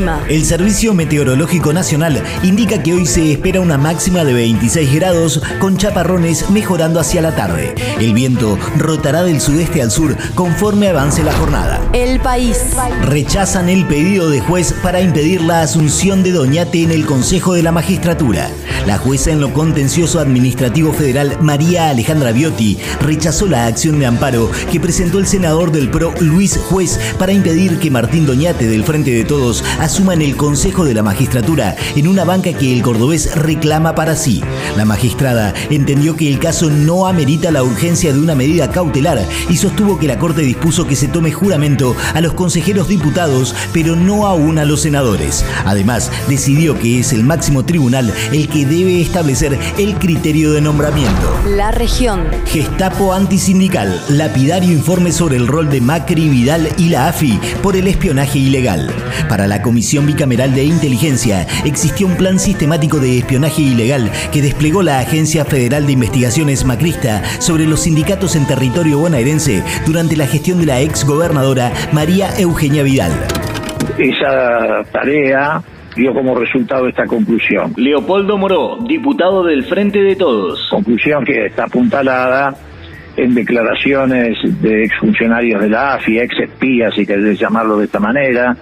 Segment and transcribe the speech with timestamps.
[0.00, 0.24] El clima.
[0.28, 5.76] El Servicio Meteorológico Nacional indica que hoy se espera una máxima de 26 grados con
[5.76, 7.74] chaparrones mejorando hacia la tarde.
[7.98, 11.80] El viento rotará del sudeste al sur conforme avance la jornada.
[11.92, 12.56] El país.
[13.02, 17.62] Rechazan el pedido de juez para impedir la asunción de Doñate en el Consejo de
[17.62, 18.48] la Magistratura.
[18.86, 24.50] La jueza en lo contencioso administrativo federal María Alejandra Biotti rechazó la acción de amparo
[24.72, 29.10] que presentó el senador del PRO Luis Juez para impedir que Martín Doñate del Frente
[29.10, 33.34] de Todos asuma en el Consejo de la Magistratura en una banca que el cordobés
[33.34, 34.40] reclama para sí.
[34.76, 39.56] La magistrada entendió que el caso no amerita la urgencia de una medida cautelar y
[39.56, 44.28] sostuvo que la Corte dispuso que se tome juramento a los consejeros diputados, pero no
[44.28, 45.44] aún a los senadores.
[45.64, 51.40] Además, decidió que es el máximo tribunal el que debe establecer el criterio de nombramiento.
[51.48, 52.28] La región.
[52.46, 57.88] Gestapo antisindical, lapidario informe sobre el rol de Macri, Vidal y la AFI por el
[57.88, 58.94] espionaje ilegal.
[59.28, 64.82] Para la Comisión Bicameral de Inteligencia existió un plan sistemático de espionaje ilegal que desplegó
[64.82, 70.60] la Agencia Federal de Investigaciones Macrista sobre los sindicatos en territorio bonaerense durante la gestión
[70.60, 73.12] de la ex gobernadora María Eugenia Vidal.
[73.98, 75.62] Esa tarea
[75.96, 77.72] dio como resultado esta conclusión.
[77.76, 80.68] Leopoldo Moró, diputado del Frente de Todos.
[80.70, 82.54] Conclusión que está apuntalada
[83.16, 88.56] en declaraciones de exfuncionarios de la AFI, ex espías, si querés llamarlo de esta manera,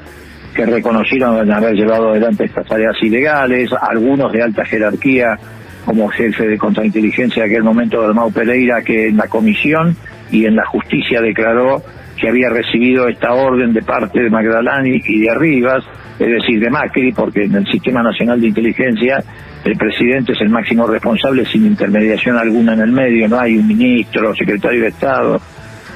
[0.59, 5.39] que reconocieron haber llevado adelante estas tareas ilegales, algunos de alta jerarquía,
[5.85, 9.97] como jefe de contrainteligencia de aquel momento, Dalmau Pereira, que en la comisión
[10.33, 11.81] y en la justicia declaró
[12.21, 15.85] que había recibido esta orden de parte de Magdalani y de Arribas,
[16.19, 19.23] es decir, de Macri, porque en el Sistema Nacional de Inteligencia
[19.65, 23.69] el presidente es el máximo responsable sin intermediación alguna en el medio, no hay un
[23.69, 25.41] ministro, secretario de Estado,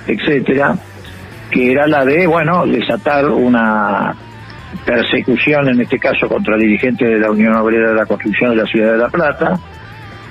[0.07, 0.77] etcétera,
[1.51, 4.15] que era la de, bueno, desatar una
[4.85, 8.67] persecución, en este caso contra dirigentes de la Unión Obrera de la Construcción de la
[8.67, 9.59] Ciudad de La Plata,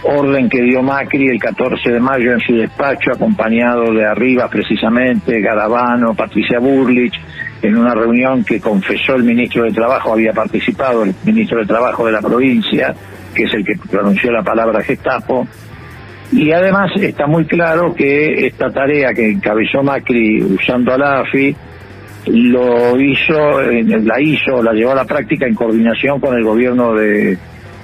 [0.04, 5.40] orden que dio Macri el 14 de mayo en su despacho, acompañado de arriba precisamente,
[5.42, 7.14] Garabano, Patricia Burlich,
[7.62, 12.06] en una reunión que confesó el ministro de Trabajo, había participado el ministro de Trabajo
[12.06, 12.96] de la provincia,
[13.34, 15.48] que es el que pronunció la palabra Gestapo,
[16.32, 21.56] y además está muy claro que esta tarea que encabezó Macri usando a la AFI,
[22.26, 27.38] lo hizo, la hizo, la llevó a la práctica en coordinación con el gobierno de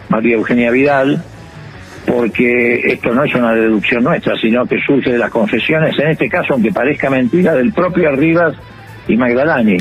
[0.09, 1.21] María Eugenia Vidal,
[2.05, 6.29] porque esto no es una deducción nuestra, sino que surge de las confesiones, en este
[6.29, 8.55] caso, aunque parezca mentira, del propio Arribas
[9.07, 9.77] y Magdalani.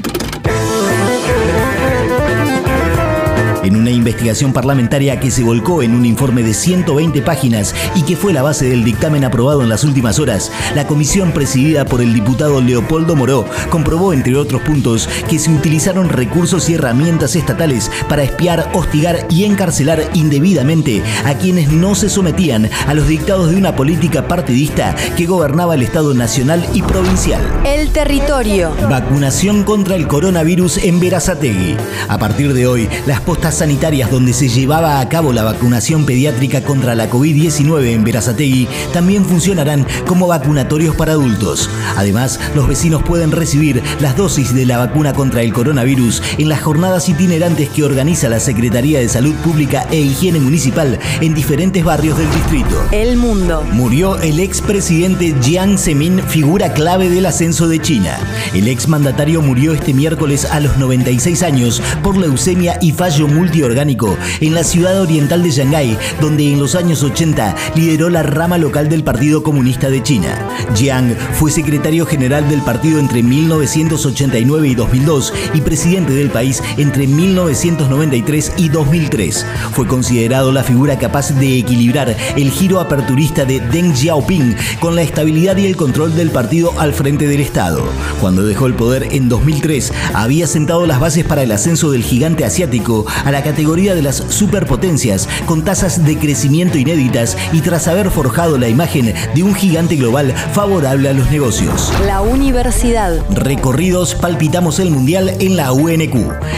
[3.66, 8.16] En una investigación parlamentaria que se volcó en un informe de 120 páginas y que
[8.16, 12.14] fue la base del dictamen aprobado en las últimas horas, la comisión presidida por el
[12.14, 18.22] diputado Leopoldo Moró comprobó, entre otros puntos, que se utilizaron recursos y herramientas estatales para
[18.22, 23.74] espiar, hostigar y encarcelar indebidamente a quienes no se sometían a los dictados de una
[23.74, 27.42] política partidista que gobernaba el Estado nacional y provincial.
[27.64, 28.74] El territorio.
[28.88, 31.76] Vacunación contra el coronavirus en Verazategui.
[32.08, 36.62] A partir de hoy, las postas sanitarias donde se llevaba a cabo la vacunación pediátrica
[36.62, 41.70] contra la COVID-19 en Verazategui también funcionarán como vacunatorios para adultos.
[41.96, 46.62] Además, los vecinos pueden recibir las dosis de la vacuna contra el coronavirus en las
[46.62, 52.18] jornadas itinerantes que organiza la Secretaría de Salud Pública e Higiene Municipal en diferentes barrios
[52.18, 52.86] del distrito.
[52.92, 53.64] El mundo.
[53.72, 58.18] Murió el expresidente Jiang Zemin, figura clave del ascenso de China.
[58.54, 64.54] El exmandatario murió este miércoles a los 96 años por leucemia y fallo multiorgánico en
[64.54, 69.04] la ciudad oriental de Shanghái, donde en los años 80 lideró la rama local del
[69.04, 70.36] Partido Comunista de China.
[70.74, 77.06] Jiang fue secretario general del partido entre 1989 y 2002 y presidente del país entre
[77.06, 79.46] 1993 y 2003.
[79.72, 85.02] Fue considerado la figura capaz de equilibrar el giro aperturista de Deng Xiaoping con la
[85.02, 87.84] estabilidad y el control del partido al frente del Estado.
[88.20, 92.44] Cuando dejó el poder en 2003, había sentado las bases para el ascenso del gigante
[92.44, 98.10] asiático a la categoría de las superpotencias, con tasas de crecimiento inéditas y tras haber
[98.10, 101.92] forjado la imagen de un gigante global favorable a los negocios.
[102.06, 103.24] La universidad.
[103.30, 106.16] Recorridos Palpitamos el Mundial en la UNQ.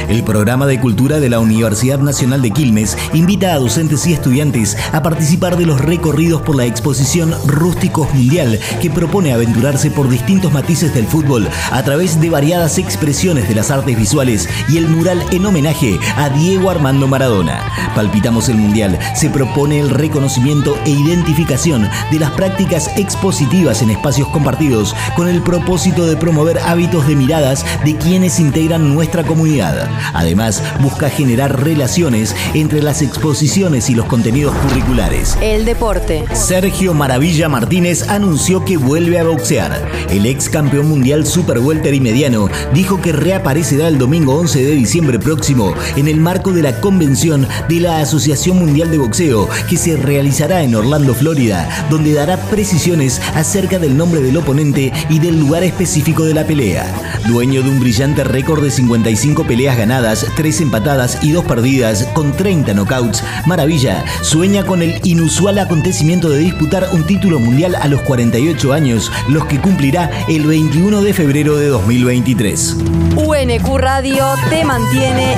[0.08, 4.76] El programa de cultura de la Universidad Nacional de Quilmes invita a docentes y estudiantes
[4.92, 10.52] a participar de los recorridos por la exposición Rústicos Mundial, que propone aventurarse por distintos
[10.52, 15.24] matices del fútbol a través de variadas expresiones de las artes visuales y el mural
[15.30, 17.62] en homenaje a Diego Diego Armando Maradona.
[17.94, 24.26] Palpitamos el Mundial se propone el reconocimiento e identificación de las prácticas expositivas en espacios
[24.28, 29.88] compartidos con el propósito de promover hábitos de miradas de quienes integran nuestra comunidad.
[30.14, 35.38] Además, busca generar relaciones entre las exposiciones y los contenidos curriculares.
[35.40, 36.24] El deporte.
[36.32, 39.88] Sergio Maravilla Martínez anunció que vuelve a boxear.
[40.10, 44.72] El ex campeón mundial super welter y mediano dijo que reaparecerá el domingo 11 de
[44.72, 49.76] diciembre próximo en el marco de la convención de la Asociación Mundial de Boxeo que
[49.76, 55.38] se realizará en Orlando, Florida, donde dará precisiones acerca del nombre del oponente y del
[55.38, 56.86] lugar específico de la pelea.
[57.26, 62.32] Dueño de un brillante récord de 55 peleas ganadas, 3 empatadas y 2 perdidas, con
[62.32, 68.02] 30 knockouts, Maravilla sueña con el inusual acontecimiento de disputar un título mundial a los
[68.02, 72.76] 48 años, los que cumplirá el 21 de febrero de 2023.
[73.16, 75.36] UNQ Radio te mantiene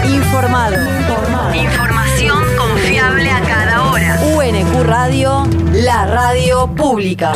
[1.01, 1.55] informado.
[1.55, 4.21] Información confiable a cada hora.
[4.37, 7.33] UNQ Radio, la radio pública.